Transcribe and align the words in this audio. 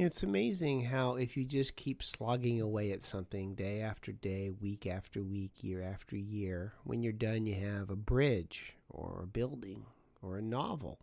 It's 0.00 0.22
amazing 0.22 0.84
how, 0.84 1.16
if 1.16 1.36
you 1.36 1.44
just 1.44 1.74
keep 1.74 2.04
slogging 2.04 2.60
away 2.60 2.92
at 2.92 3.02
something 3.02 3.56
day 3.56 3.80
after 3.80 4.12
day, 4.12 4.48
week 4.48 4.86
after 4.86 5.24
week, 5.24 5.64
year 5.64 5.82
after 5.82 6.16
year, 6.16 6.74
when 6.84 7.02
you're 7.02 7.12
done, 7.12 7.46
you 7.46 7.56
have 7.56 7.90
a 7.90 7.96
bridge 7.96 8.76
or 8.88 9.22
a 9.24 9.26
building 9.26 9.86
or 10.22 10.38
a 10.38 10.42
novel, 10.42 11.00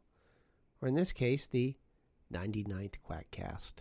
or 0.81 0.87
in 0.87 0.95
this 0.95 1.11
case, 1.11 1.45
the 1.45 1.75
99th 2.33 2.93
Quackcast. 3.05 3.73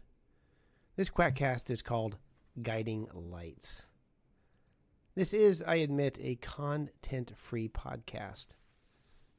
This 0.96 1.10
Quackcast 1.10 1.70
is 1.70 1.80
called 1.80 2.16
Guiding 2.60 3.06
Lights. 3.14 3.86
This 5.14 5.32
is, 5.32 5.62
I 5.62 5.76
admit, 5.76 6.18
a 6.20 6.34
content 6.34 7.30
free 7.36 7.68
podcast. 7.68 8.48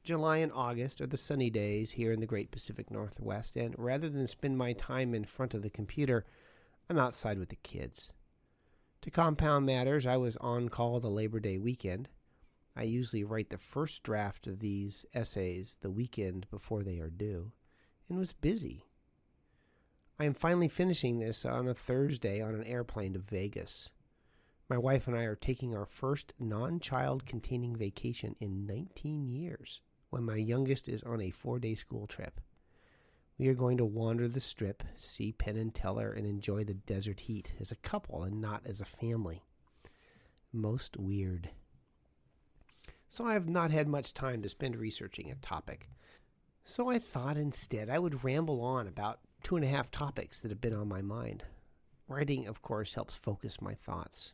July 0.06 0.36
and 0.36 0.52
August 0.52 1.00
are 1.00 1.06
the 1.08 1.16
sunny 1.16 1.50
days 1.50 1.90
here 1.90 2.12
in 2.12 2.20
the 2.20 2.26
great 2.26 2.52
Pacific 2.52 2.92
Northwest, 2.92 3.56
and 3.56 3.74
rather 3.76 4.08
than 4.08 4.28
spend 4.28 4.56
my 4.56 4.72
time 4.72 5.16
in 5.16 5.24
front 5.24 5.52
of 5.52 5.62
the 5.62 5.68
computer, 5.68 6.24
I'm 6.88 6.96
outside 6.96 7.40
with 7.40 7.48
the 7.48 7.56
kids. 7.56 8.12
To 9.02 9.10
compound 9.10 9.66
matters, 9.66 10.06
I 10.06 10.16
was 10.16 10.36
on 10.36 10.68
call 10.68 11.00
the 11.00 11.10
Labor 11.10 11.40
Day 11.40 11.58
weekend. 11.58 12.08
I 12.76 12.84
usually 12.84 13.24
write 13.24 13.50
the 13.50 13.58
first 13.58 14.04
draft 14.04 14.46
of 14.46 14.60
these 14.60 15.04
essays 15.12 15.76
the 15.80 15.90
weekend 15.90 16.48
before 16.52 16.84
they 16.84 17.00
are 17.00 17.10
due, 17.10 17.50
and 18.08 18.16
was 18.16 18.32
busy. 18.32 18.84
I 20.20 20.24
am 20.24 20.34
finally 20.34 20.68
finishing 20.68 21.18
this 21.18 21.44
on 21.44 21.66
a 21.66 21.74
Thursday 21.74 22.40
on 22.40 22.54
an 22.54 22.62
airplane 22.62 23.14
to 23.14 23.18
Vegas. 23.18 23.90
My 24.70 24.78
wife 24.78 25.08
and 25.08 25.16
I 25.16 25.24
are 25.24 25.34
taking 25.34 25.74
our 25.74 25.84
first 25.84 26.32
non 26.38 26.78
child 26.78 27.26
containing 27.26 27.74
vacation 27.74 28.36
in 28.38 28.66
19 28.66 29.26
years 29.26 29.80
when 30.10 30.24
my 30.24 30.36
youngest 30.36 30.88
is 30.88 31.02
on 31.02 31.20
a 31.20 31.30
four 31.30 31.58
day 31.58 31.74
school 31.74 32.06
trip. 32.06 32.40
We 33.38 33.48
are 33.48 33.54
going 33.54 33.76
to 33.78 33.84
wander 33.84 34.28
the 34.28 34.40
strip, 34.40 34.82
see 34.94 35.32
Penn 35.32 35.56
and 35.56 35.74
Teller, 35.74 36.10
and 36.10 36.26
enjoy 36.26 36.64
the 36.64 36.74
desert 36.74 37.20
heat 37.20 37.52
as 37.60 37.70
a 37.70 37.76
couple 37.76 38.22
and 38.22 38.40
not 38.40 38.62
as 38.64 38.80
a 38.80 38.86
family. 38.86 39.42
Most 40.52 40.96
weird. 40.96 41.50
So 43.08 43.26
I 43.26 43.34
have 43.34 43.48
not 43.48 43.70
had 43.70 43.88
much 43.88 44.14
time 44.14 44.42
to 44.42 44.48
spend 44.48 44.76
researching 44.76 45.30
a 45.30 45.34
topic. 45.36 45.88
So 46.64 46.88
I 46.88 46.98
thought 46.98 47.36
instead 47.36 47.90
I 47.90 47.98
would 47.98 48.24
ramble 48.24 48.64
on 48.64 48.88
about 48.88 49.20
two 49.42 49.56
and 49.56 49.64
a 49.64 49.68
half 49.68 49.90
topics 49.90 50.40
that 50.40 50.50
have 50.50 50.60
been 50.60 50.74
on 50.74 50.88
my 50.88 51.02
mind. 51.02 51.44
Writing, 52.08 52.46
of 52.46 52.62
course, 52.62 52.94
helps 52.94 53.14
focus 53.14 53.60
my 53.60 53.74
thoughts. 53.74 54.32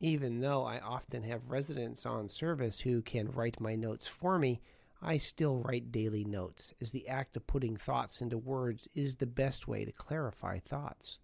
Even 0.00 0.40
though 0.40 0.64
I 0.64 0.78
often 0.80 1.22
have 1.22 1.50
residents 1.50 2.04
on 2.04 2.28
service 2.28 2.80
who 2.80 3.00
can 3.00 3.30
write 3.30 3.60
my 3.60 3.76
notes 3.76 4.08
for 4.08 4.38
me, 4.38 4.60
I 5.02 5.16
still 5.16 5.58
write 5.58 5.92
daily 5.92 6.24
notes, 6.24 6.74
as 6.80 6.90
the 6.90 7.08
act 7.08 7.36
of 7.36 7.46
putting 7.46 7.76
thoughts 7.76 8.20
into 8.20 8.36
words 8.36 8.88
is 8.94 9.16
the 9.16 9.26
best 9.26 9.66
way 9.66 9.84
to 9.84 9.92
clarify 9.92 10.58
thoughts. 10.58 11.18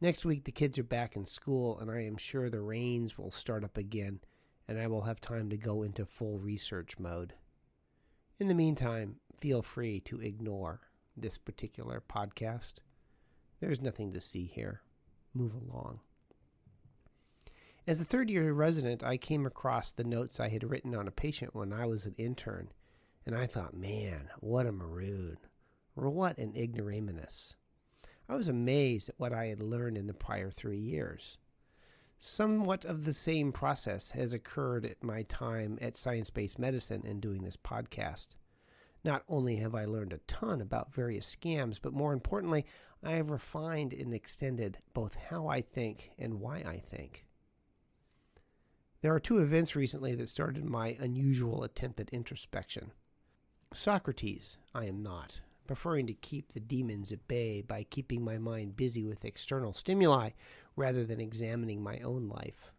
Next 0.00 0.24
week, 0.24 0.44
the 0.44 0.52
kids 0.52 0.78
are 0.78 0.84
back 0.84 1.14
in 1.14 1.24
school, 1.24 1.78
and 1.78 1.90
I 1.90 2.04
am 2.04 2.16
sure 2.16 2.48
the 2.48 2.60
rains 2.60 3.18
will 3.18 3.30
start 3.30 3.62
up 3.62 3.76
again, 3.76 4.20
and 4.66 4.78
I 4.78 4.86
will 4.86 5.02
have 5.02 5.20
time 5.20 5.50
to 5.50 5.56
go 5.56 5.82
into 5.82 6.06
full 6.06 6.38
research 6.38 6.98
mode. 6.98 7.34
In 8.40 8.48
the 8.48 8.54
meantime, 8.54 9.16
feel 9.38 9.62
free 9.62 10.00
to 10.00 10.20
ignore 10.20 10.80
this 11.16 11.38
particular 11.38 12.02
podcast. 12.08 12.74
There's 13.60 13.82
nothing 13.82 14.12
to 14.14 14.20
see 14.20 14.46
here. 14.46 14.80
Move 15.34 15.54
along. 15.54 16.00
As 17.84 18.00
a 18.00 18.04
third 18.04 18.30
year 18.30 18.52
resident, 18.52 19.02
I 19.02 19.16
came 19.16 19.44
across 19.44 19.90
the 19.90 20.04
notes 20.04 20.38
I 20.38 20.50
had 20.50 20.70
written 20.70 20.94
on 20.94 21.08
a 21.08 21.10
patient 21.12 21.52
when 21.52 21.72
I 21.72 21.84
was 21.84 22.06
an 22.06 22.14
intern, 22.16 22.68
and 23.26 23.34
I 23.34 23.46
thought, 23.46 23.74
man, 23.74 24.28
what 24.38 24.66
a 24.66 24.72
maroon, 24.72 25.38
or 25.96 26.08
what 26.08 26.38
an 26.38 26.54
ignoramus. 26.54 27.56
I 28.28 28.36
was 28.36 28.46
amazed 28.46 29.08
at 29.08 29.18
what 29.18 29.32
I 29.32 29.46
had 29.46 29.60
learned 29.60 29.98
in 29.98 30.06
the 30.06 30.14
prior 30.14 30.48
three 30.48 30.78
years. 30.78 31.38
Somewhat 32.20 32.84
of 32.84 33.04
the 33.04 33.12
same 33.12 33.50
process 33.50 34.12
has 34.12 34.32
occurred 34.32 34.86
at 34.86 35.02
my 35.02 35.24
time 35.24 35.76
at 35.82 35.96
Science 35.96 36.30
Based 36.30 36.60
Medicine 36.60 37.02
and 37.04 37.20
doing 37.20 37.42
this 37.42 37.56
podcast. 37.56 38.28
Not 39.02 39.24
only 39.28 39.56
have 39.56 39.74
I 39.74 39.86
learned 39.86 40.12
a 40.12 40.18
ton 40.28 40.60
about 40.60 40.94
various 40.94 41.34
scams, 41.34 41.80
but 41.82 41.92
more 41.92 42.12
importantly, 42.12 42.64
I 43.02 43.14
have 43.14 43.30
refined 43.30 43.92
and 43.92 44.14
extended 44.14 44.78
both 44.94 45.16
how 45.16 45.48
I 45.48 45.62
think 45.62 46.12
and 46.16 46.38
why 46.38 46.58
I 46.58 46.78
think. 46.78 47.26
There 49.02 49.12
are 49.12 49.20
two 49.20 49.38
events 49.38 49.74
recently 49.74 50.14
that 50.14 50.28
started 50.28 50.64
my 50.64 50.96
unusual 51.00 51.64
attempt 51.64 51.98
at 51.98 52.10
introspection. 52.10 52.92
Socrates, 53.74 54.58
I 54.76 54.84
am 54.84 55.02
not, 55.02 55.40
preferring 55.66 56.06
to 56.06 56.14
keep 56.14 56.52
the 56.52 56.60
demons 56.60 57.10
at 57.10 57.26
bay 57.26 57.62
by 57.62 57.82
keeping 57.82 58.22
my 58.22 58.38
mind 58.38 58.76
busy 58.76 59.04
with 59.04 59.24
external 59.24 59.72
stimuli 59.72 60.30
rather 60.76 61.04
than 61.04 61.20
examining 61.20 61.82
my 61.82 61.98
own 61.98 62.28
life. 62.28 62.70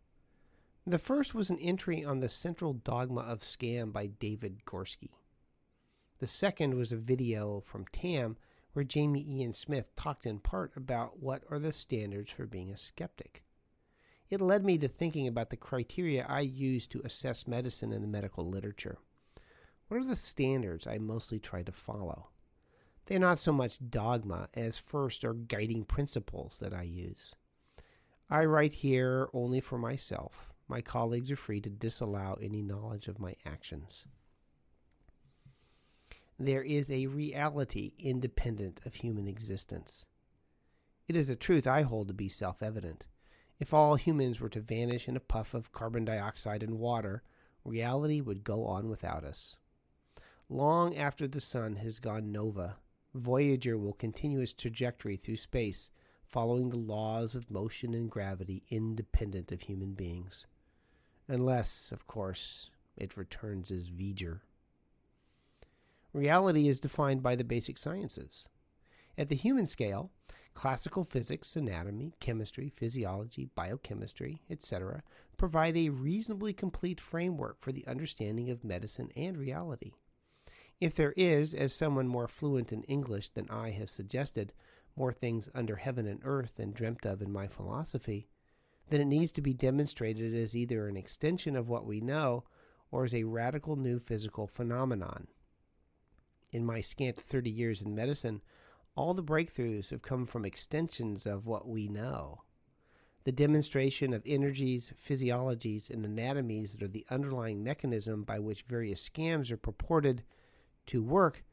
The 0.88 0.97
first 0.97 1.35
was 1.35 1.50
an 1.50 1.59
entry 1.59 2.06
on 2.06 2.22
the 2.22 2.29
central 2.29 2.72
dogma 2.72 3.22
of 3.22 3.41
scam 3.41 3.91
by 3.91 4.07
David 4.07 4.63
Gorski. 4.66 5.09
The 6.19 6.28
second 6.28 6.75
was 6.75 6.94
a 6.94 6.97
video 6.97 7.59
from 7.66 7.85
TAM 7.91 8.38
where 8.72 8.85
Jamy 8.85 9.28
Ian 9.28 9.51
Swiss 9.51 9.84
talked 9.97 10.25
in 10.25 10.40
part 10.40 10.72
about 10.78 11.19
what 11.19 11.44
are 11.50 11.59
the 11.59 11.73
standards 11.73 12.31
for 12.31 12.45
being 12.45 12.72
a 12.72 12.78
skeptic. 12.78 13.44
It 14.33 14.41
led 14.41 14.66
me 14.66 14.79
to 14.79 14.88
thinking 14.88 15.27
about 15.27 15.51
the 15.51 15.57
criteria 15.57 16.25
I 16.27 16.39
use 16.39 16.88
to 16.88 17.03
assess 17.05 17.45
medicine 17.45 17.94
in 17.94 18.01
the 18.01 18.07
medical 18.07 18.49
literature. 18.49 18.97
What 19.88 19.99
are 19.99 20.07
the 20.07 20.16
standards 20.16 20.88
I 20.88 20.97
mostly 20.97 21.38
try 21.38 21.61
to 21.61 21.71
follow? 21.71 22.29
They're 23.05 23.19
not 23.19 23.38
so 23.38 23.53
much 23.53 23.91
dogma 23.91 24.49
as 24.55 24.79
first 24.79 25.23
or 25.23 25.35
guiding 25.35 25.83
principles 25.83 26.57
that 26.61 26.73
I 26.73 26.81
use. 26.81 27.35
I 28.27 28.45
write 28.45 28.73
here 28.73 29.29
only 29.33 29.59
for 29.59 29.77
myself. 29.77 30.51
My 30.67 30.81
colleagues 30.81 31.31
are 31.31 31.35
free 31.35 31.61
to 31.61 31.69
disallow 31.69 32.39
any 32.41 32.63
knowledge 32.63 33.07
of 33.07 33.19
my 33.19 33.35
actions. 33.45 34.03
There 36.39 36.63
is 36.63 36.89
a 36.89 37.05
reality 37.05 37.91
independent 37.99 38.81
of 38.83 38.95
human 38.95 39.27
existence. 39.27 40.07
It 41.07 41.16
is 41.16 41.29
a 41.29 41.35
truth 41.35 41.67
I 41.67 41.83
hold 41.83 42.07
to 42.07 42.16
be 42.16 42.29
self 42.29 42.63
evident. 42.63 43.05
If 43.59 43.74
all 43.74 43.96
humans 43.96 44.40
were 44.40 44.50
to 44.50 44.59
vanish 44.59 45.08
in 45.08 45.16
a 45.16 45.22
puff 45.22 45.53
of 45.53 45.72
carbon 45.72 46.06
dioxide 46.06 46.64
and 46.64 46.80
water, 46.80 47.24
reality 47.64 48.19
would 48.22 48.44
go 48.44 48.66
on 48.66 48.90
without 48.90 49.24
us. 49.24 49.56
Long 50.50 50.96
after 50.96 51.28
the 51.28 51.40
sun 51.40 51.78
has 51.78 52.00
gone 52.00 52.31
nova, 52.31 52.78
Voyager 53.14 53.78
will 53.78 53.94
continue 53.94 54.40
its 54.40 54.53
trajectory 54.53 55.16
through 55.18 55.38
space, 55.38 55.90
following 56.25 56.69
the 56.69 56.78
laws 56.78 57.36
of 57.36 57.52
motion 57.52 57.94
and 57.94 58.09
gravity 58.09 58.64
independent 58.69 59.52
of 59.52 59.62
human 59.62 59.94
beings. 59.94 60.46
Unless, 61.28 61.91
of 61.91 62.08
course, 62.08 62.70
it 62.97 63.16
returns 63.16 63.72
as 63.72 63.90
V'ger. 63.90 64.41
Reality 66.12 66.68
is 66.68 66.80
defined 66.80 67.24
by 67.24 67.35
the 67.35 67.44
basic 67.44 67.78
sciences. 67.78 68.50
At 69.18 69.30
the 69.30 69.35
human 69.35 69.66
scale, 69.66 70.12
Classical 70.53 71.03
physics, 71.03 71.56
anatomy, 71.56 72.14
chemistry, 72.19 72.69
physiology, 72.75 73.50
biochemistry, 73.56 74.41
etc., 74.50 75.03
provide 75.38 75.75
a 75.75 75.90
reasonably 75.90 76.53
complete 76.53 77.02
framework 77.02 77.59
for 77.62 77.72
the 77.72 77.88
understanding 77.88 78.50
of 78.50 78.64
medicine 78.64 79.09
and 79.16 79.38
reality. 79.38 79.94
If 80.80 80.96
there 80.96 81.14
is, 81.18 81.53
as 81.53 81.74
someone 81.74 82.08
more 82.08 82.28
fluent 82.28 82.72
in 82.72 82.84
English 82.84 83.30
than 83.30 83.50
I 83.50 83.72
has 83.72 83.90
suggested, 83.90 84.53
more 84.96 85.12
things 85.12 85.50
under 85.56 85.78
heaven 85.78 86.08
and 86.08 86.19
earth 86.24 86.56
than 86.56 86.72
dreamt 86.72 87.06
of 87.06 87.22
in 87.22 87.31
my 87.31 87.47
philosophy, 87.47 88.28
then 88.90 89.02
it 89.02 89.06
needs 89.06 89.31
to 89.31 89.41
be 89.41 89.53
demonstrated 89.53 90.35
as 90.35 90.56
either 90.56 90.88
an 90.88 90.97
extension 90.97 91.56
of 91.56 91.70
what 91.70 91.85
we 91.85 92.00
know 92.02 92.44
or 92.91 93.06
as 93.06 93.16
a 93.16 93.24
radical 93.24 93.75
new 93.75 93.97
physical 93.97 94.46
phenomenon. 94.46 95.28
In 96.52 96.64
my 96.66 96.81
scant 96.81 97.18
30 97.18 97.50
years 97.50 97.81
in 97.81 97.96
medicine, 97.96 98.41
all 98.95 99.13
the 99.13 99.23
breakthroughs 99.23 99.89
have 99.89 100.01
come 100.01 100.25
from 100.25 100.45
extensions 100.45 101.25
of 101.25 101.45
what 101.45 101.67
we 101.67 101.87
know. 101.87 102.41
The 103.23 103.31
demonstration 103.31 104.13
of 104.13 104.22
energies, 104.25 104.93
physiologies, 104.95 105.90
and 105.90 106.05
anatomies 106.05 106.73
that 106.73 106.84
are 106.84 106.90
the 106.90 107.05
underlying 107.09 107.63
mechanism 107.63 108.23
by 108.23 108.40
which 108.40 108.63
various 108.63 109.07
scams 109.07 109.49
are 109.51 109.57
purported 109.57 110.23
to 110.87 111.01
work 111.01 111.43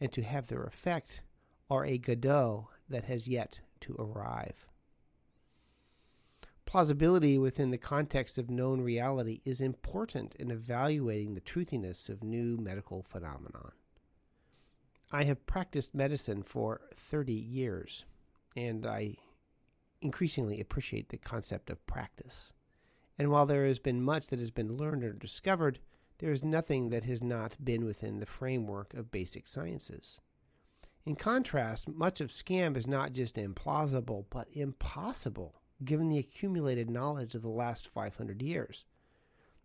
and 0.00 0.10
to 0.12 0.22
have 0.22 0.48
their 0.48 0.64
effect 0.64 1.22
are 1.70 1.84
a 1.84 1.98
Godot 1.98 2.68
that 2.88 3.04
has 3.04 3.28
yet 3.28 3.60
to 3.80 3.94
arrive. 3.94 4.66
Plausibility 6.66 7.38
within 7.38 7.70
the 7.70 7.78
context 7.78 8.38
of 8.38 8.50
known 8.50 8.80
reality 8.80 9.40
is 9.44 9.60
important 9.60 10.34
in 10.36 10.50
evaluating 10.50 11.34
the 11.34 11.40
truthiness 11.40 12.08
of 12.08 12.22
new 12.22 12.56
medical 12.56 13.02
phenomenon. 13.02 13.72
I 15.12 15.24
have 15.24 15.46
practiced 15.46 15.94
medicine 15.94 16.42
for 16.44 16.82
30 16.94 17.32
years, 17.32 18.04
and 18.54 18.86
I 18.86 19.16
increasingly 20.00 20.60
appreciate 20.60 21.08
the 21.08 21.18
concept 21.18 21.68
of 21.68 21.84
practice. 21.86 22.52
And 23.18 23.30
while 23.30 23.44
there 23.44 23.66
has 23.66 23.80
been 23.80 24.02
much 24.02 24.28
that 24.28 24.38
has 24.38 24.52
been 24.52 24.76
learned 24.76 25.02
or 25.02 25.12
discovered, 25.12 25.80
there 26.18 26.30
is 26.30 26.44
nothing 26.44 26.90
that 26.90 27.04
has 27.04 27.22
not 27.22 27.56
been 27.62 27.84
within 27.84 28.20
the 28.20 28.26
framework 28.26 28.94
of 28.94 29.10
basic 29.10 29.48
sciences. 29.48 30.20
In 31.04 31.16
contrast, 31.16 31.88
much 31.88 32.20
of 32.20 32.30
scam 32.30 32.76
is 32.76 32.86
not 32.86 33.12
just 33.12 33.36
implausible, 33.36 34.26
but 34.30 34.48
impossible, 34.52 35.60
given 35.84 36.08
the 36.08 36.18
accumulated 36.18 36.88
knowledge 36.88 37.34
of 37.34 37.42
the 37.42 37.48
last 37.48 37.88
500 37.88 38.42
years. 38.42 38.84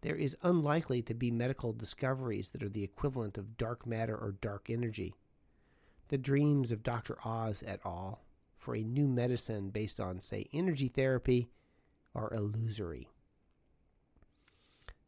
There 0.02 0.16
is 0.16 0.38
unlikely 0.42 1.02
to 1.04 1.14
be 1.14 1.32
medical 1.32 1.72
discoveries 1.72 2.50
that 2.50 2.64
are 2.64 2.70
the 2.70 2.84
equivalent 2.84 3.38
of 3.38 3.58
dark 3.58 3.86
matter 3.86 4.16
or 4.16 4.32
dark 4.32 4.70
energy. 4.70 5.14
The 6.10 6.18
dreams 6.18 6.72
of 6.72 6.84
Dr. 6.84 7.18
Oz 7.26 7.64
et 7.66 7.80
al. 7.86 8.22
for 8.58 8.76
a 8.76 8.84
new 8.84 9.08
medicine 9.08 9.70
based 9.70 10.00
on, 10.00 10.20
say, 10.20 10.48
energy 10.54 10.88
therapy 10.88 11.50
are 12.14 12.34
illusory. 12.34 13.10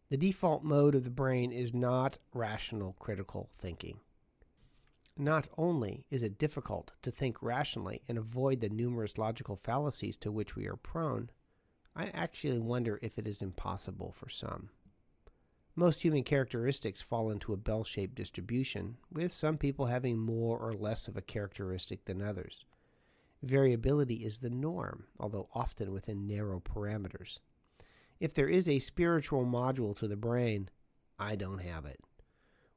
The 0.10 0.18
default 0.18 0.64
mode 0.64 0.96
of 0.96 1.04
the 1.04 1.10
brain 1.10 1.52
is 1.52 1.74
not 1.74 2.18
rational 2.34 2.96
critical 3.00 3.50
thinking. 3.58 4.00
Not 5.18 5.48
only 5.58 6.06
is 6.10 6.24
it 6.24 6.38
difficult 6.38 6.92
to 7.02 7.12
think 7.12 7.42
rationally 7.42 8.04
and 8.08 8.18
avoid 8.18 8.62
the 8.62 8.70
numerous 8.70 9.18
logical 9.18 9.56
fallacies 9.56 10.16
to 10.18 10.32
which 10.32 10.56
we 10.56 10.68
are 10.68 10.76
prone, 10.76 11.30
I 11.96 12.08
actually 12.14 12.60
wonder 12.60 13.00
if 13.02 13.18
it 13.18 13.28
is 13.28 13.42
impossible 13.42 14.14
for 14.16 14.30
some. 14.30 14.70
Most 15.80 16.02
human 16.02 16.24
characteristics 16.24 17.04
fall 17.04 17.30
into 17.30 17.54
a 17.54 17.58
bell 17.58 17.84
shaped 17.84 18.16
distribution, 18.16 18.98
with 19.14 19.32
some 19.32 19.60
people 19.60 19.86
having 19.86 20.18
more 20.18 20.58
or 20.58 20.74
less 20.74 21.08
of 21.08 21.16
a 21.16 21.22
characteristic 21.22 22.06
than 22.06 22.20
others. 22.20 22.66
Variability 23.44 24.26
is 24.26 24.40
the 24.40 24.50
norm, 24.50 25.06
although 25.20 25.50
often 25.54 25.92
within 25.94 26.26
narrow 26.26 26.60
parameters. 26.60 27.38
If 28.20 28.34
there 28.34 28.50
is 28.50 28.68
a 28.68 28.80
spiritual 28.80 29.46
module 29.46 29.96
to 29.98 30.08
the 30.08 30.16
brain, 30.16 30.72
I 31.20 31.36
don't 31.36 31.60
have 31.62 31.86
it. 31.86 32.00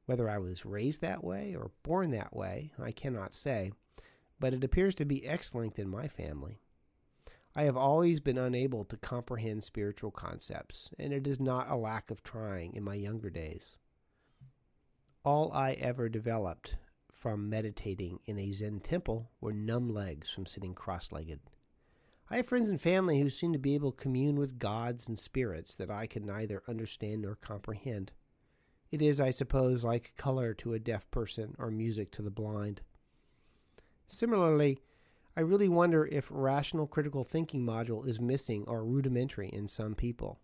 Whether 0.05 0.29
I 0.29 0.37
was 0.37 0.63
raised 0.63 1.01
that 1.01 1.23
way 1.23 1.55
or 1.55 1.71
born 1.81 2.11
that 2.11 2.35
way, 2.35 2.71
I 2.77 2.91
cannot 2.91 3.33
say, 3.33 3.71
but 4.39 4.53
it 4.53 4.63
appears 4.63 4.93
to 4.95 5.05
be 5.05 5.25
X 5.25 5.55
linked 5.55 5.79
in 5.79 5.89
my 5.89 6.07
family. 6.07 6.59
I 7.55 7.63
have 7.63 7.75
always 7.75 8.21
been 8.21 8.37
unable 8.37 8.85
to 8.85 8.97
comprehend 8.97 9.63
spiritual 9.63 10.11
concepts, 10.11 10.89
and 10.97 11.11
it 11.11 11.27
is 11.27 11.39
not 11.39 11.69
a 11.69 11.75
lack 11.75 12.09
of 12.09 12.23
trying 12.23 12.75
in 12.75 12.83
my 12.83 12.95
younger 12.95 13.29
days. 13.29 13.77
All 15.25 15.51
I 15.51 15.73
ever 15.73 16.07
developed 16.07 16.77
from 17.11 17.49
meditating 17.49 18.19
in 18.25 18.39
a 18.39 18.51
Zen 18.51 18.79
temple 18.79 19.31
were 19.41 19.53
numb 19.53 19.89
legs 19.89 20.31
from 20.31 20.45
sitting 20.45 20.73
cross 20.73 21.11
legged. 21.11 21.41
I 22.29 22.37
have 22.37 22.47
friends 22.47 22.69
and 22.69 22.79
family 22.79 23.19
who 23.19 23.29
seem 23.29 23.51
to 23.51 23.59
be 23.59 23.75
able 23.75 23.91
to 23.91 24.01
commune 24.01 24.37
with 24.37 24.57
gods 24.57 25.09
and 25.09 25.19
spirits 25.19 25.75
that 25.75 25.91
I 25.91 26.07
can 26.07 26.25
neither 26.25 26.63
understand 26.69 27.23
nor 27.23 27.35
comprehend. 27.35 28.13
It 28.89 29.01
is, 29.01 29.19
I 29.19 29.31
suppose, 29.31 29.83
like 29.83 30.13
color 30.15 30.53
to 30.55 30.73
a 30.73 30.79
deaf 30.79 31.11
person 31.11 31.55
or 31.59 31.69
music 31.69 32.11
to 32.11 32.21
the 32.21 32.31
blind. 32.31 32.81
Similarly, 34.07 34.81
I 35.35 35.41
really 35.41 35.69
wonder 35.69 36.05
if 36.05 36.27
rational 36.29 36.87
critical 36.87 37.23
thinking 37.23 37.65
module 37.65 38.05
is 38.07 38.19
missing 38.19 38.65
or 38.67 38.83
rudimentary 38.83 39.47
in 39.47 39.67
some 39.67 39.95
people. 39.95 40.39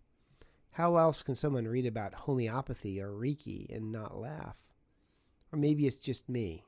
How 0.72 0.96
else 0.96 1.22
can 1.22 1.34
someone 1.34 1.68
read 1.68 1.86
about 1.86 2.14
homeopathy 2.14 3.00
or 3.00 3.10
Reiki 3.10 3.74
and 3.74 3.92
not 3.92 4.16
laugh? 4.16 4.56
Or 5.52 5.58
maybe 5.58 5.86
it's 5.86 5.98
just 5.98 6.28
me. 6.28 6.64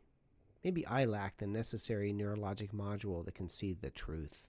Maybe 0.63 0.87
I 0.87 1.07
lack 1.07 1.39
the 1.39 1.47
necessary 1.47 2.13
neurologic 2.13 2.73
module 2.73 3.25
that 3.25 3.35
can 3.35 3.49
see 3.49 3.73
the 3.73 3.91
truth. 3.91 4.49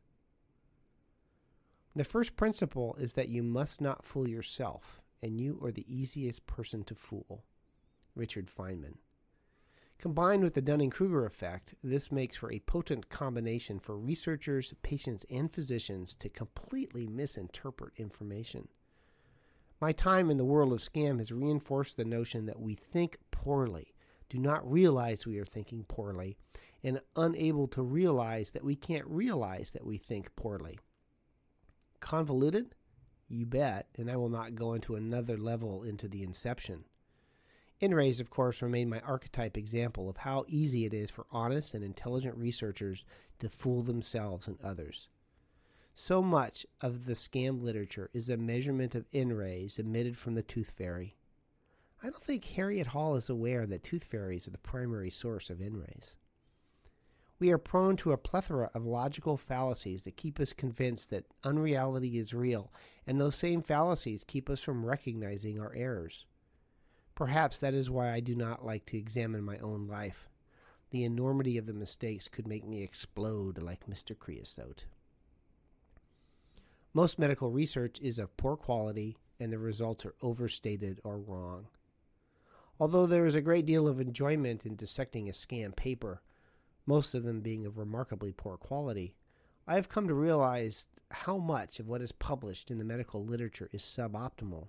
The 1.96 2.04
first 2.04 2.36
principle 2.36 2.96
is 3.00 3.14
that 3.14 3.30
you 3.30 3.44
must 3.44 3.80
not 3.80 4.04
fool 4.04 4.28
yourself 4.28 5.02
and 5.22 5.40
you 5.40 5.60
are 5.64 5.72
the 5.72 5.86
easiest 5.88 6.46
person 6.46 6.84
to 6.86 6.96
fool. 6.96 7.46
Richard 8.16 8.50
Feynman. 8.50 8.96
Combined 10.02 10.44
with 10.44 10.56
the 10.56 10.64
Dunning 10.64 10.90
Kruger 10.90 11.28
effect, 11.28 11.76
this 11.84 12.12
makes 12.12 12.36
for 12.36 12.52
a 12.52 12.60
potent 12.62 13.10
combination 13.10 13.80
for 13.80 13.96
researchers, 13.96 14.74
patients, 14.82 15.28
and 15.30 15.54
physicians 15.54 16.16
to 16.16 16.28
completely 16.28 17.06
misinterpret 17.06 17.94
information. 17.98 18.68
My 19.80 19.92
time 19.92 20.32
in 20.32 20.38
the 20.38 20.46
world 20.46 20.74
of 20.74 20.80
scam 20.80 21.20
has 21.20 21.32
reinforced 21.32 21.98
the 21.98 22.04
notion 22.04 22.48
that 22.48 22.60
we 22.60 22.74
think 22.74 23.20
poorly, 23.30 23.94
do 24.28 24.40
not 24.40 24.70
realize 24.70 25.28
we 25.28 25.38
are 25.38 25.46
thinking 25.46 25.84
poorly, 25.84 26.36
and 26.84 27.00
unable 27.16 27.68
to 27.68 27.84
realize 27.84 28.50
that 28.52 28.64
we 28.64 28.76
can't 28.76 29.06
realize 29.06 29.70
that 29.70 29.86
we 29.86 30.00
think 30.00 30.36
poorly. 30.36 30.80
Convoluted? 32.00 32.74
You 33.28 33.46
bet, 33.46 33.88
and 34.00 34.10
I 34.10 34.16
will 34.16 34.30
not 34.30 34.56
go 34.56 34.74
into 34.74 34.96
another 34.96 35.38
level 35.38 35.84
into 35.84 36.08
the 36.08 36.24
inception. 36.24 36.86
N-rays, 37.82 38.20
of 38.20 38.30
course, 38.30 38.62
remain 38.62 38.90
my 38.90 39.00
archetype 39.00 39.58
example 39.58 40.08
of 40.08 40.18
how 40.18 40.46
easy 40.48 40.86
it 40.86 40.94
is 40.94 41.10
for 41.10 41.26
honest 41.32 41.74
and 41.74 41.84
intelligent 41.84 42.38
researchers 42.38 43.04
to 43.40 43.50
fool 43.50 43.82
themselves 43.82 44.48
and 44.48 44.60
others. 44.64 45.08
So 45.96 46.22
much 46.22 46.66
of 46.80 47.06
the 47.06 47.14
scam 47.14 47.62
literature 47.62 48.10
is 48.14 48.30
a 48.30 48.38
measurement 48.38 48.94
of 48.94 49.08
N-rays 49.14 49.80
emitted 49.80 50.16
from 50.16 50.36
the 50.36 50.44
tooth 50.44 50.72
fairy. 50.78 51.16
I 52.04 52.10
don't 52.10 52.24
think 52.24 52.46
Harriet 52.46 52.88
Hall 52.88 53.16
is 53.16 53.30
aware 53.30 53.66
that 53.66 53.84
tooth 53.84 54.04
fairies 54.04 54.48
are 54.48 54.52
the 54.52 54.58
primary 54.60 55.10
source 55.10 55.50
of 55.50 55.60
N-rays. 55.60 56.16
We 57.40 57.52
are 57.52 57.58
prone 57.58 57.98
to 57.98 58.12
a 58.12 58.18
plethora 58.18 58.70
of 58.76 58.86
logical 58.86 59.38
fallacies 59.38 60.04
that 60.04 60.18
keep 60.18 60.40
us 60.40 60.54
convinced 60.54 61.10
that 61.10 61.26
unreality 61.44 62.20
is 62.20 62.36
real, 62.36 62.72
and 63.08 63.20
those 63.20 63.36
same 63.36 63.64
fallacies 63.64 64.24
keep 64.24 64.52
us 64.52 64.62
from 64.62 64.86
recognizing 64.86 65.60
our 65.60 65.74
errors. 65.74 66.26
Perhaps 67.16 67.60
that 67.60 67.74
is 67.74 67.90
why 67.90 68.12
I 68.12 68.20
do 68.20 68.36
not 68.36 68.66
like 68.66 68.86
to 68.88 68.98
examine 68.98 69.44
my 69.44 69.58
own 69.60 69.88
life. 69.88 70.30
The 70.92 71.04
enormity 71.04 71.58
of 71.58 71.66
the 71.66 71.74
mistakes 71.74 72.28
could 72.28 72.48
make 72.48 72.66
me 72.66 72.84
explode 72.84 73.62
like 73.62 73.88
Mr. 73.88 74.18
Creosote. 74.18 74.86
Most 76.94 77.18
medical 77.18 77.50
research 77.50 78.00
is 78.02 78.20
of 78.20 78.36
poor 78.36 78.58
quality, 78.58 79.18
and 79.40 79.54
the 79.54 79.58
results 79.58 80.06
are 80.06 80.16
overstated 80.22 81.00
or 81.04 81.18
wrong. 81.18 81.68
Although 82.80 83.06
there 83.06 83.26
is 83.26 83.36
a 83.36 83.42
great 83.42 83.66
deal 83.66 83.88
of 83.88 84.02
enjoyment 84.02 84.66
in 84.66 84.76
dissecting 84.76 85.30
a 85.30 85.32
scam 85.32 85.76
paper, 85.76 86.22
most 86.86 87.16
of 87.16 87.24
them 87.24 87.42
being 87.42 87.66
of 87.66 87.78
remarkably 87.78 88.34
poor 88.34 88.58
quality, 88.58 89.14
I 89.68 89.76
have 89.76 89.88
come 89.88 90.08
to 90.08 90.14
realize 90.14 90.88
how 91.12 91.38
much 91.38 91.80
of 91.80 91.88
what 91.88 92.02
is 92.02 92.12
published 92.12 92.72
in 92.72 92.78
the 92.78 92.84
medical 92.84 93.24
literature 93.24 93.70
is 93.72 93.84
suboptimal. 93.84 94.68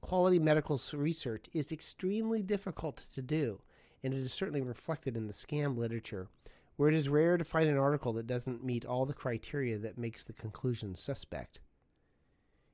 Quality 0.00 0.38
medical 0.38 0.80
research 0.92 1.46
is 1.52 1.72
extremely 1.72 2.42
difficult 2.42 3.02
to 3.12 3.20
do, 3.22 3.60
and 4.02 4.14
it 4.14 4.20
is 4.20 4.32
certainly 4.32 4.62
reflected 4.62 5.16
in 5.16 5.26
the 5.26 5.32
scam 5.32 5.76
literature, 5.76 6.28
where 6.76 6.88
it 6.88 6.94
is 6.94 7.08
rare 7.08 7.36
to 7.36 7.44
find 7.44 7.68
an 7.68 7.76
article 7.76 8.12
that 8.14 8.26
doesn't 8.26 8.64
meet 8.64 8.84
all 8.84 9.04
the 9.04 9.12
criteria 9.12 9.76
that 9.78 9.98
makes 9.98 10.24
the 10.24 10.32
conclusion 10.32 10.94
suspect. 10.94 11.60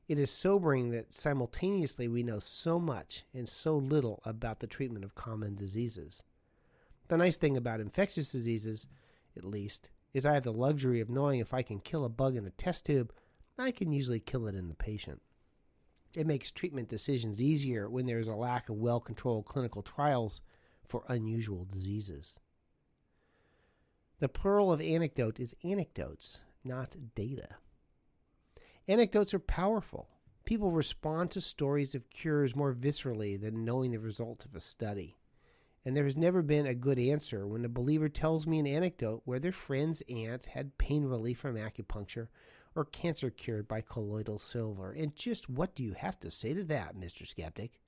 It 0.07 0.19
is 0.19 0.31
sobering 0.31 0.91
that 0.91 1.15
simultaneously 1.15 2.09
we 2.09 2.23
know 2.23 2.39
so 2.39 2.79
much 2.79 3.25
and 3.33 3.49
so 3.49 3.77
little 3.79 4.21
about 4.25 4.61
the 4.61 4.67
treatment 4.67 5.05
of 5.05 5.15
common 5.15 5.55
diseases. 5.55 6.23
The 7.09 7.17
nice 7.17 7.39
thing 7.39 7.57
about 7.57 7.81
infectious 7.81 8.31
diseases, 8.31 8.87
at 9.37 9.45
least, 9.45 9.89
is 10.13 10.27
I 10.27 10.35
have 10.35 10.43
the 10.43 10.53
luxury 10.53 11.01
of 11.01 11.09
knowing 11.09 11.41
if 11.41 11.55
I 11.55 11.63
can 11.63 11.81
kill 11.81 12.05
a 12.05 12.11
bug 12.11 12.37
in 12.37 12.47
a 12.47 12.51
test 12.51 12.85
tube, 12.85 13.13
I 13.59 13.71
can 13.71 13.93
usually 13.93 14.21
kill 14.21 14.47
it 14.47 14.55
in 14.55 14.69
the 14.69 14.75
patient. 14.75 15.23
It 16.17 16.27
makes 16.27 16.51
treatment 16.51 16.89
decisions 16.89 17.43
easier 17.43 17.89
when 17.89 18.07
there 18.07 18.19
is 18.19 18.29
a 18.29 18.35
lack 18.35 18.69
of 18.69 18.77
well 18.77 19.01
controlled 19.01 19.47
clinical 19.47 19.83
trials 19.83 20.41
for 20.87 21.05
unusual 21.09 21.65
diseases. 21.65 22.39
The 24.21 24.29
plural 24.29 24.73
of 24.73 24.81
anecdote 24.81 25.41
is 25.41 25.57
anecdotes, 25.65 26.41
not 26.63 26.97
data. 27.15 27.57
Anecdotes 28.87 29.35
are 29.35 29.41
powerful. 29.41 30.09
People 30.45 30.71
respond 30.71 31.31
to 31.33 31.41
stories 31.41 31.95
of 31.95 32.11
cures 32.11 32.55
more 32.55 32.75
viscerally 32.75 33.41
than 33.41 33.65
knowing 33.65 33.91
the 33.91 33.99
results 33.99 34.45
of 34.45 34.55
a 34.55 34.61
study 34.61 35.17
and 35.85 35.97
there 35.97 36.05
has 36.05 36.17
never 36.17 36.43
been 36.43 36.67
a 36.67 36.75
good 36.75 36.99
answer 36.99 37.47
when 37.47 37.65
a 37.65 37.69
believer 37.69 38.09
tells 38.09 38.47
me 38.47 38.59
an 38.59 38.67
anecdote 38.67 39.23
where 39.25 39.39
their 39.39 39.53
friend's 39.53 40.03
aunt 40.09 40.47
had 40.47 40.79
pain 40.79 41.05
relief 41.05 41.39
from 41.39 41.57
acupuncture 41.57 42.29
or 42.75 42.85
cancer 42.85 43.31
cured 43.31 43.69
by 43.69 43.81
colloidal 43.81 44.39
silver. 44.39 44.93
And 44.93 45.15
just 45.15 45.49
what 45.49 45.75
do 45.75 45.85
you 45.85 45.95
have 45.95 46.19
to 46.21 46.31
say 46.31 46.55
to 46.55 46.65
that, 46.65 46.97
Mr. 46.97 47.27
Skeptic? 47.27 47.81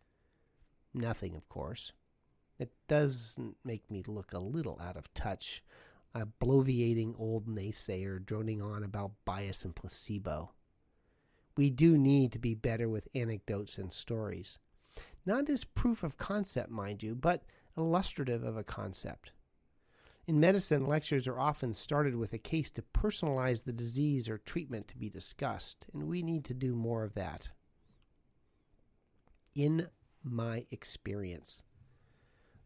Nothing, 0.95 1.35
of 1.35 1.49
course. 1.49 1.93
It 2.59 2.73
does 2.89 3.39
make 3.65 3.91
me 3.91 4.03
look 4.07 4.33
a 4.33 4.39
little 4.39 4.81
out 4.81 4.97
of 4.97 5.13
touch, 5.13 5.63
a 6.15 6.27
bloviating 6.27 7.15
old 7.19 7.47
naysayer 7.47 8.25
droning 8.25 8.63
on 8.63 8.83
about 8.83 9.13
bias 9.25 9.65
and 9.65 9.75
placebo. 9.75 10.53
We 11.57 11.71
do 11.71 11.99
need 11.99 12.33
to 12.33 12.39
be 12.39 12.55
better 12.55 12.89
with 12.89 13.09
anecdotes 13.15 13.79
and 13.79 13.93
stories. 13.93 14.59
Not 15.25 15.51
as 15.51 15.65
proof 15.65 16.03
of 16.03 16.17
concept, 16.17 16.71
mind 16.71 17.03
you, 17.03 17.15
but 17.15 17.43
illustrative 17.77 18.45
of 18.45 18.57
a 18.57 18.65
concept. 18.65 19.33
In 20.27 20.41
medicine, 20.41 20.87
lectures 20.87 21.29
are 21.29 21.39
often 21.39 21.73
started 21.73 22.17
with 22.17 22.33
a 22.33 22.39
case 22.39 22.73
to 22.73 22.83
personalize 22.83 23.63
the 23.63 23.73
disease 23.73 24.29
or 24.29 24.39
treatment 24.39 24.89
to 24.89 24.97
be 24.97 25.09
discussed, 25.09 25.87
and 25.93 26.05
we 26.05 26.23
need 26.23 26.45
to 26.47 26.55
do 26.55 26.75
more 26.75 27.05
of 27.05 27.15
that. 27.15 27.51
In 29.55 29.87
my 30.25 30.67
experience, 30.73 31.63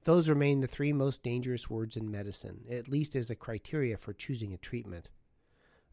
Those 0.04 0.30
remain 0.30 0.60
the 0.60 0.66
three 0.66 0.92
most 0.92 1.22
dangerous 1.22 1.68
words 1.68 1.96
in 1.96 2.10
medicine, 2.10 2.64
at 2.70 2.88
least 2.88 3.14
as 3.14 3.30
a 3.30 3.36
criteria 3.36 3.96
for 3.98 4.14
choosing 4.14 4.52
a 4.52 4.56
treatment. 4.56 5.10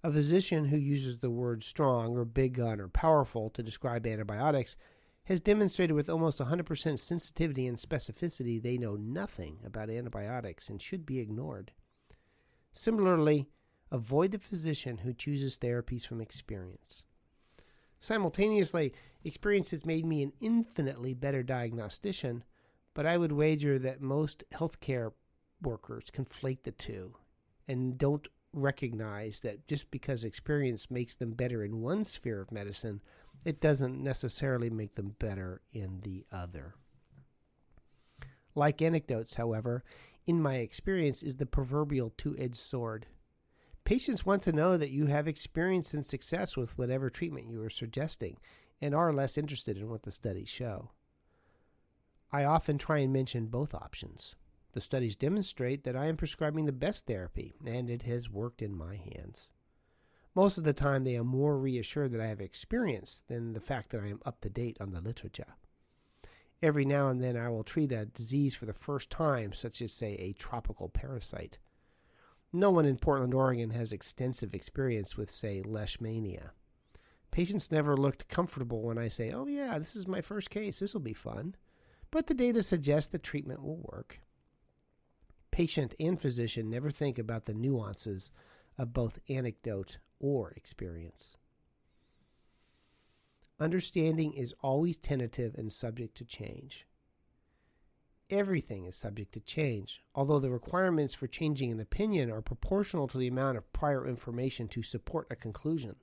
A 0.04 0.12
physician 0.12 0.66
who 0.66 0.78
uses 0.78 1.20
the 1.20 1.30
words 1.30 1.66
strong 1.66 2.16
or 2.16 2.24
big 2.24 2.54
gun 2.54 2.80
or 2.80 2.88
powerful 2.88 3.50
to 3.50 3.62
describe 3.62 4.08
antibiotics 4.08 4.78
has 5.28 5.42
demonstrated 5.42 5.94
with 5.94 6.10
almost 6.10 6.40
100% 6.40 6.98
sensitivity 6.98 7.68
and 7.68 7.76
specificity 7.76 8.62
they 8.62 8.78
know 8.78 8.96
nothing 8.96 9.60
about 9.66 9.90
antibiotics 9.90 10.70
and 10.70 10.82
should 10.82 11.06
be 11.06 11.20
ignored. 11.20 11.74
Similarly, 12.72 13.50
avoid 13.92 14.32
the 14.32 14.40
physician 14.40 15.00
who 15.00 15.12
chooses 15.12 15.58
therapies 15.58 16.08
from 16.08 16.22
experience. 16.22 17.04
Simultaneously, 18.00 18.94
experience 19.26 19.72
has 19.72 19.86
made 19.86 20.06
me 20.06 20.24
an 20.24 20.32
infinitely 20.40 21.14
better 21.14 21.44
diagnostician, 21.44 22.46
but 22.94 23.06
I 23.06 23.18
would 23.18 23.34
wager 23.34 23.78
that 23.80 24.00
most 24.00 24.46
healthcare 24.54 25.12
workers 25.62 26.06
conflate 26.10 26.64
the 26.64 26.72
two 26.72 27.16
and 27.68 27.98
don't 27.98 28.30
recognize 28.54 29.42
that 29.42 29.68
just 29.68 29.92
because 29.92 30.24
experience 30.24 30.90
makes 30.90 31.16
them 31.16 31.32
better 31.32 31.66
in 31.66 31.82
one 31.82 32.06
sphere 32.06 32.40
of 32.40 32.50
medicine, 32.50 33.02
it 33.46 33.62
doesn't 33.62 34.04
necessarily 34.04 34.70
make 34.70 34.96
them 34.96 35.16
better 35.20 35.62
in 35.72 36.02
the 36.02 36.26
other. 36.32 36.76
Like 38.56 38.82
anecdotes, 38.82 39.36
however, 39.36 39.84
in 40.26 40.42
my 40.42 40.56
experience 40.56 41.24
is 41.24 41.36
the 41.36 41.46
proverbial 41.46 42.14
two 42.18 42.36
edged 42.38 42.56
sword. 42.56 43.06
Patients 43.86 44.26
want 44.26 44.42
to 44.44 44.52
know 44.52 44.78
that 44.78 44.90
you 44.90 45.06
have 45.06 45.28
experience 45.28 45.94
and 45.94 46.06
success 46.06 46.58
with 46.58 46.78
whatever 46.78 47.10
treatment 47.10 47.48
you 47.48 47.62
are 47.62 47.70
suggesting 47.70 48.38
and 48.82 48.94
are 48.94 49.14
less 49.14 49.38
interested 49.38 49.78
in 49.78 49.90
what 49.90 50.04
the 50.04 50.12
studies 50.12 50.50
show. 50.50 50.92
I 52.32 52.44
often 52.44 52.78
try 52.78 52.98
and 52.98 53.14
mention 53.14 53.46
both 53.46 53.74
options. 53.74 54.36
The 54.74 54.82
studies 54.82 55.16
demonstrate 55.16 55.86
that 55.86 55.96
I 55.96 56.08
am 56.08 56.18
prescribing 56.18 56.66
the 56.66 56.74
best 56.74 57.08
therapy, 57.08 57.56
and 57.66 57.90
it 57.90 58.04
has 58.04 58.30
worked 58.30 58.62
in 58.62 58.78
my 58.78 58.98
hands. 58.98 59.50
Most 60.38 60.60
of 60.60 60.66
the 60.66 60.72
time, 60.72 61.04
they 61.04 61.18
are 61.18 61.24
more 61.24 61.58
reassured 61.58 62.12
that 62.12 62.22
I 62.22 62.28
have 62.28 62.42
experience 62.42 63.24
than 63.28 63.54
the 63.54 63.60
fact 63.60 63.90
that 63.90 64.04
I 64.04 64.10
am 64.10 64.20
up 64.24 64.40
to 64.42 64.52
date 64.52 64.78
on 64.80 64.92
the 64.92 65.02
literature. 65.02 65.56
Every 66.62 66.86
now 66.86 67.08
and 67.08 67.20
then, 67.20 67.36
I 67.36 67.50
will 67.50 67.64
treat 67.64 67.92
a 67.92 68.06
disease 68.06 68.54
for 68.54 68.68
the 68.68 68.74
first 68.74 69.10
time, 69.10 69.52
such 69.52 69.82
as, 69.82 69.92
say, 69.92 70.14
a 70.14 70.34
tropical 70.34 70.90
parasite. 70.90 71.58
No 72.54 72.70
one 72.70 72.86
in 72.86 72.98
Portland, 72.98 73.34
Oregon 73.34 73.72
has 73.72 73.92
extensive 73.92 74.54
experience 74.54 75.18
with, 75.18 75.32
say, 75.32 75.64
leishmania. 75.66 76.52
Patients 77.32 77.72
never 77.72 77.98
looked 77.98 78.30
comfortable 78.30 78.84
when 78.84 79.00
I 79.00 79.08
say, 79.08 79.32
Oh, 79.32 79.48
yeah, 79.48 79.80
this 79.80 79.96
is 79.96 80.08
my 80.08 80.22
first 80.22 80.52
case, 80.52 80.78
this 80.78 80.94
will 80.94 81.02
be 81.02 81.14
fun. 81.14 81.56
But 82.12 82.28
the 82.28 82.36
data 82.36 82.62
suggests 82.62 83.10
the 83.10 83.18
treatment 83.18 83.64
will 83.64 83.82
work 83.92 84.20
patient 85.58 85.96
and 86.00 86.22
physician 86.22 86.70
never 86.70 86.92
think 86.92 87.18
about 87.18 87.46
the 87.46 87.54
nuances 87.56 88.32
of 88.78 88.94
both 88.94 89.20
anecdote 89.30 89.98
or 90.20 90.52
experience. 90.52 91.38
Understanding 93.60 94.34
is 94.34 94.54
always 94.62 94.98
tentative 94.98 95.56
and 95.56 95.72
subject 95.72 96.16
to 96.18 96.26
change. 96.26 96.86
Everything 98.30 98.86
is 98.86 98.96
subject 98.96 99.34
to 99.34 99.40
change, 99.40 100.04
although 100.14 100.40
the 100.40 100.52
requirements 100.52 101.16
for 101.16 101.28
changing 101.28 101.72
an 101.72 101.80
opinion 101.80 102.30
are 102.30 102.42
proportional 102.42 103.08
to 103.08 103.18
the 103.18 103.28
amount 103.28 103.58
of 103.58 103.72
prior 103.74 104.06
information 104.06 104.68
to 104.68 104.84
support 104.84 105.28
a 105.32 105.36
conclusion. 105.36 105.96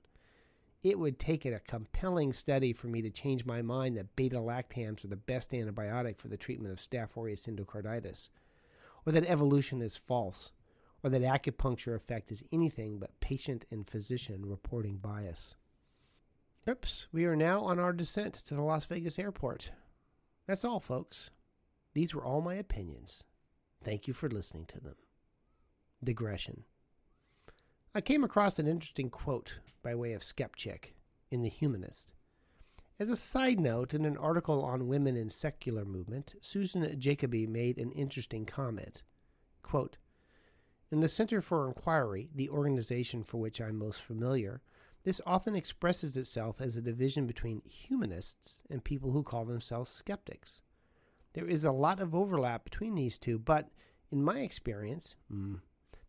It 0.83 0.99
would 0.99 1.17
take 1.17 1.45
it 1.45 1.53
a 1.53 1.59
compelling 1.59 2.33
study 2.33 2.73
for 2.73 2.87
me 2.87 3.01
to 3.03 3.09
change 3.09 3.45
my 3.45 3.61
mind 3.61 3.95
that 3.95 4.15
beta 4.15 4.37
lactams 4.37 5.05
are 5.05 5.07
the 5.07 5.15
best 5.15 5.51
antibiotic 5.51 6.17
for 6.17 6.27
the 6.27 6.37
treatment 6.37 6.73
of 6.73 6.79
Staph 6.79 7.15
aureus 7.15 7.45
endocarditis 7.45 8.29
or 9.05 9.11
that 9.11 9.25
evolution 9.25 9.81
is 9.81 9.97
false, 9.97 10.51
or 11.05 11.09
that 11.09 11.21
acupuncture 11.21 11.95
effect 11.95 12.31
is 12.31 12.43
anything 12.51 12.97
but 12.97 13.19
patient 13.19 13.63
and 13.69 13.87
physician 13.87 14.43
reporting 14.43 14.97
bias. 14.97 15.53
Oops, 16.67 17.07
we 17.11 17.25
are 17.25 17.35
now 17.35 17.59
on 17.61 17.77
our 17.77 17.93
descent 17.93 18.33
to 18.33 18.55
the 18.55 18.63
Las 18.63 18.87
Vegas 18.87 19.19
airport. 19.19 19.69
That's 20.47 20.65
all, 20.65 20.79
folks. 20.79 21.29
These 21.93 22.15
were 22.15 22.25
all 22.25 22.41
my 22.41 22.55
opinions. 22.55 23.23
Thank 23.83 24.07
you 24.07 24.15
for 24.15 24.29
listening 24.29 24.65
to 24.65 24.79
them. 24.79 24.95
Digression. 26.03 26.63
I 27.93 28.01
came 28.01 28.23
across 28.23 28.57
an 28.57 28.67
interesting 28.67 29.11
quote 29.11 29.59
by 29.83 29.93
way 29.93 30.13
of 30.13 30.23
skeptic 30.23 30.95
in 31.29 31.43
The 31.43 31.49
Humanist. 31.49 32.13
As 32.99 33.11
a 33.11 33.15
side 33.15 33.59
note, 33.59 33.93
in 33.93 34.05
an 34.05 34.17
article 34.17 34.63
on 34.63 34.87
women 34.87 35.15
in 35.15 35.29
secular 35.29 35.85
movement, 35.85 36.33
Susan 36.41 36.99
Jacoby 36.99 37.45
made 37.45 37.77
an 37.77 37.91
interesting 37.91 38.47
comment. 38.47 39.03
Quote, 39.61 39.97
in 40.91 40.99
the 40.99 41.07
Center 41.07 41.41
for 41.41 41.67
Inquiry, 41.67 42.29
the 42.33 42.49
organization 42.49 43.23
for 43.23 43.37
which 43.37 43.59
I'm 43.59 43.77
most 43.77 44.01
familiar, 44.01 44.61
this 45.03 45.21
often 45.25 45.55
expresses 45.55 46.17
itself 46.17 46.59
as 46.59 46.77
a 46.77 46.81
division 46.81 47.27
between 47.27 47.61
humanists 47.65 48.63
and 48.69 48.83
people 48.83 49.11
who 49.11 49.23
call 49.23 49.45
themselves 49.45 49.89
skeptics. 49.89 50.61
There 51.33 51.47
is 51.47 51.65
a 51.65 51.71
lot 51.71 51.99
of 51.99 52.15
overlap 52.15 52.63
between 52.63 52.95
these 52.95 53.17
two, 53.17 53.37
but 53.37 53.69
in 54.11 54.23
my 54.23 54.39
experience, 54.39 55.15
mm, 55.31 55.59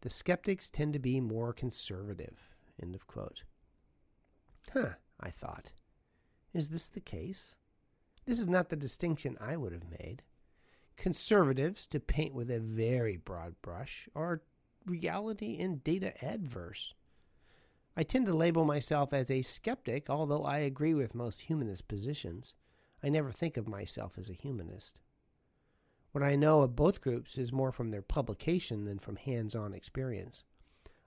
the 0.00 0.09
skeptics 0.09 0.71
tend 0.71 0.92
to 0.92 0.99
be 0.99 1.21
more 1.21 1.52
conservative. 1.52 2.38
End 2.80 2.95
of 2.95 3.06
quote. 3.06 3.42
Huh, 4.73 4.95
I 5.21 5.30
thought. 5.30 5.73
Is 6.54 6.68
this 6.68 6.88
the 6.88 7.00
case? 7.00 7.56
This 8.25 8.40
is 8.40 8.49
not 8.49 8.68
the 8.68 8.76
distinction 8.76 9.37
I 9.40 9.56
would 9.56 9.73
have 9.73 9.90
made. 9.90 10.23
Conservatives, 10.97 11.87
to 11.88 12.00
paint 12.00 12.35
with 12.35 12.50
a 12.50 12.61
very 12.61 13.16
broad 13.16 13.54
brush, 13.62 14.09
are 14.14 14.42
reality 14.87 15.59
and 15.59 15.83
data 15.83 16.12
adverse. 16.25 16.95
I 17.97 18.02
tend 18.02 18.26
to 18.26 18.35
label 18.35 18.64
myself 18.64 19.12
as 19.12 19.31
a 19.31 19.43
skeptic, 19.43 20.11
although 20.11 20.45
I 20.45 20.59
agree 20.59 20.95
with 20.95 21.14
most 21.14 21.43
humanist 21.43 21.88
positions. 21.88 22.55
I 23.02 23.09
never 23.09 23.33
think 23.33 23.57
of 23.57 23.69
myself 23.69 24.14
as 24.19 24.28
a 24.28 24.35
humanist. 24.35 25.00
What 26.12 26.23
I 26.23 26.37
know 26.37 26.62
of 26.62 26.76
both 26.76 27.00
groups 27.00 27.37
is 27.37 27.52
more 27.52 27.73
from 27.73 27.90
their 27.90 28.02
publication 28.02 28.85
than 28.85 28.99
from 28.99 29.16
hands 29.16 29.55
on 29.55 29.75
experience. 29.75 30.45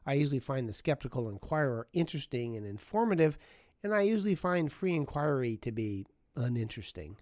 I 0.05 0.13
usually 0.13 0.39
find 0.39 0.67
the 0.67 0.73
Skeptical 0.73 1.29
Inquirer 1.29 1.87
interesting 1.93 2.55
and 2.55 2.65
informative, 2.65 3.37
and 3.83 3.93
I 3.93 4.01
usually 4.01 4.35
find 4.35 4.71
free 4.71 4.95
inquiry 4.95 5.57
to 5.57 5.71
be 5.71 6.05
uninteresting. 6.35 7.17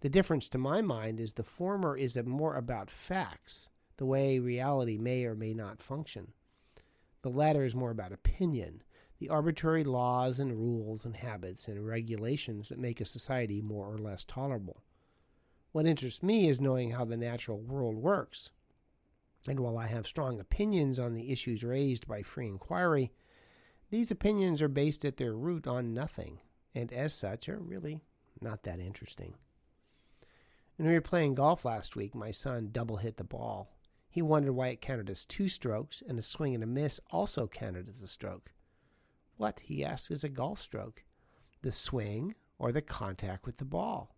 The 0.00 0.08
difference 0.08 0.48
to 0.50 0.58
my 0.58 0.80
mind 0.80 1.20
is 1.20 1.34
the 1.34 1.42
former 1.42 1.96
is 1.96 2.16
more 2.24 2.56
about 2.56 2.90
facts, 2.90 3.68
the 4.00 4.06
way 4.06 4.38
reality 4.38 4.96
may 4.96 5.26
or 5.26 5.34
may 5.34 5.52
not 5.52 5.82
function. 5.82 6.32
The 7.20 7.28
latter 7.28 7.66
is 7.66 7.74
more 7.74 7.90
about 7.90 8.14
opinion, 8.14 8.82
the 9.18 9.28
arbitrary 9.28 9.84
laws 9.84 10.38
and 10.38 10.56
rules 10.56 11.04
and 11.04 11.14
habits 11.14 11.68
and 11.68 11.86
regulations 11.86 12.70
that 12.70 12.78
make 12.78 13.02
a 13.02 13.04
society 13.04 13.60
more 13.60 13.92
or 13.92 13.98
less 13.98 14.24
tolerable. 14.24 14.82
What 15.72 15.84
interests 15.84 16.22
me 16.22 16.48
is 16.48 16.62
knowing 16.62 16.92
how 16.92 17.04
the 17.04 17.18
natural 17.18 17.60
world 17.60 17.96
works. 17.96 18.52
And 19.46 19.60
while 19.60 19.76
I 19.76 19.88
have 19.88 20.06
strong 20.06 20.40
opinions 20.40 20.98
on 20.98 21.12
the 21.12 21.30
issues 21.30 21.62
raised 21.62 22.08
by 22.08 22.22
free 22.22 22.48
inquiry, 22.48 23.12
these 23.90 24.10
opinions 24.10 24.62
are 24.62 24.68
based 24.68 25.04
at 25.04 25.18
their 25.18 25.34
root 25.34 25.66
on 25.66 25.92
nothing, 25.92 26.40
and 26.74 26.90
as 26.90 27.12
such 27.12 27.50
are 27.50 27.58
really 27.58 28.00
not 28.40 28.62
that 28.62 28.80
interesting. 28.80 29.34
When 30.78 30.88
we 30.88 30.94
were 30.94 31.02
playing 31.02 31.34
golf 31.34 31.66
last 31.66 31.96
week, 31.96 32.14
my 32.14 32.30
son 32.30 32.70
double 32.72 32.96
hit 32.96 33.18
the 33.18 33.24
ball. 33.24 33.68
He 34.12 34.22
wondered 34.22 34.54
why 34.54 34.68
it 34.68 34.80
counted 34.80 35.08
as 35.08 35.24
two 35.24 35.46
strokes, 35.46 36.02
and 36.06 36.18
a 36.18 36.22
swing 36.22 36.52
and 36.52 36.64
a 36.64 36.66
miss 36.66 36.98
also 37.10 37.46
counted 37.46 37.88
as 37.88 38.02
a 38.02 38.08
stroke. 38.08 38.50
What, 39.36 39.60
he 39.60 39.84
asked, 39.84 40.10
is 40.10 40.24
a 40.24 40.28
golf 40.28 40.58
stroke? 40.58 41.04
The 41.62 41.70
swing 41.70 42.34
or 42.58 42.72
the 42.72 42.82
contact 42.82 43.46
with 43.46 43.58
the 43.58 43.64
ball? 43.64 44.16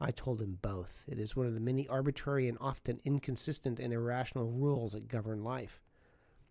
I 0.00 0.10
told 0.10 0.42
him 0.42 0.58
both. 0.60 1.04
It 1.06 1.20
is 1.20 1.36
one 1.36 1.46
of 1.46 1.54
the 1.54 1.60
many 1.60 1.86
arbitrary 1.86 2.48
and 2.48 2.58
often 2.60 3.00
inconsistent 3.04 3.78
and 3.78 3.92
irrational 3.92 4.50
rules 4.50 4.92
that 4.92 5.06
govern 5.06 5.44
life. 5.44 5.80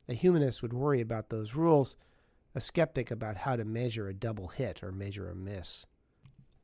A 0.08 0.14
humanist 0.14 0.62
would 0.62 0.74
worry 0.74 1.02
about 1.02 1.30
those 1.30 1.54
rules, 1.54 1.98
a 2.56 2.62
skeptic 2.62 3.12
about 3.12 3.38
how 3.38 3.58
to 3.58 3.66
measure 3.66 4.08
a 4.08 4.14
double 4.14 4.48
hit 4.48 4.82
or 4.82 4.94
measure 4.94 5.30
a 5.30 5.36
miss. 5.36 5.86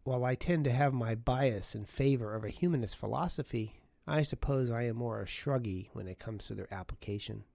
While 0.03 0.23
I 0.23 0.35
tend 0.35 0.63
to 0.63 0.71
have 0.71 0.93
my 0.93 1.13
bias 1.13 1.75
in 1.75 1.83
favor 1.83 2.33
of 2.33 2.45
a 2.45 2.49
humanist 2.49 2.95
philosophy, 2.95 3.81
I 4.05 4.21
suppose 4.21 4.69
I 4.69 4.83
am 4.83 4.97
more 4.97 5.21
a 5.21 5.25
shruggy 5.25 5.87
when 5.93 6.07
it 6.07 6.19
comes 6.19 6.45
to 6.47 6.55
their 6.55 6.73
application. 6.73 7.45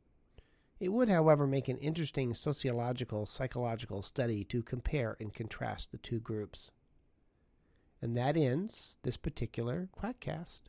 It 0.80 0.90
would, 0.90 1.08
however, 1.08 1.46
make 1.46 1.68
an 1.68 1.78
interesting 1.78 2.34
sociological 2.34 3.26
psychological 3.26 4.02
study 4.02 4.44
to 4.44 4.62
compare 4.62 5.16
and 5.20 5.34
contrast 5.34 5.90
the 5.90 5.98
two 5.98 6.20
groups. 6.20 6.70
And 8.00 8.16
that 8.16 8.36
ends 8.36 8.96
this 9.02 9.16
particular 9.16 9.88
Quackcast. 10.00 10.62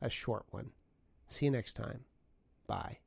A 0.00 0.10
short 0.10 0.44
one. 0.50 0.70
See 1.26 1.46
you 1.46 1.50
next 1.50 1.72
time. 1.74 2.04
Bye. 2.66 2.98